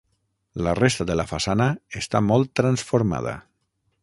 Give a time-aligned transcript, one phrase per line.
[0.67, 1.69] La resta de la façana
[2.01, 3.37] està molt transformada.